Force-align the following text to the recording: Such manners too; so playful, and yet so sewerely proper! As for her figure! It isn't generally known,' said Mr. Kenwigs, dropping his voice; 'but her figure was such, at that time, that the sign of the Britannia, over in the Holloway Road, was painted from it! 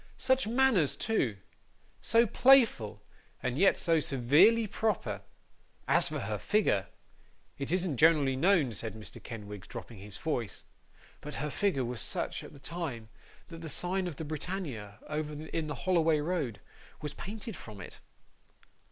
Such 0.17 0.47
manners 0.47 0.95
too; 0.95 1.37
so 2.01 2.25
playful, 2.25 3.03
and 3.43 3.55
yet 3.55 3.77
so 3.77 3.99
sewerely 3.99 4.65
proper! 4.65 5.21
As 5.87 6.09
for 6.09 6.21
her 6.21 6.39
figure! 6.39 6.87
It 7.59 7.71
isn't 7.71 7.97
generally 7.97 8.35
known,' 8.35 8.71
said 8.71 8.95
Mr. 8.95 9.21
Kenwigs, 9.21 9.67
dropping 9.67 9.99
his 9.99 10.17
voice; 10.17 10.65
'but 11.21 11.35
her 11.35 11.51
figure 11.51 11.85
was 11.85 12.01
such, 12.01 12.43
at 12.43 12.51
that 12.51 12.63
time, 12.63 13.09
that 13.49 13.61
the 13.61 13.69
sign 13.69 14.07
of 14.07 14.15
the 14.15 14.25
Britannia, 14.25 14.97
over 15.07 15.33
in 15.45 15.67
the 15.67 15.75
Holloway 15.85 16.17
Road, 16.19 16.61
was 17.03 17.13
painted 17.13 17.55
from 17.55 17.79
it! 17.79 17.99